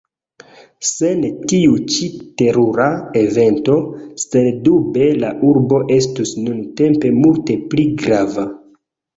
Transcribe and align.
Sen 0.91 1.19
tiu 1.51 1.75
ĉi 1.95 2.07
terura 2.41 2.87
evento, 3.21 3.77
sendube 4.23 5.11
la 5.25 5.31
urbo 5.51 5.83
estus 5.99 6.35
nuntempe 6.47 7.13
multe 7.23 7.61
pli 7.75 7.87
grava. 8.03 8.49